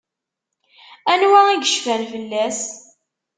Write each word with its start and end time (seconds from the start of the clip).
Anwa 1.11 1.39
i 1.49 1.55
yecfan 1.57 2.03
fell-as? 2.11 2.61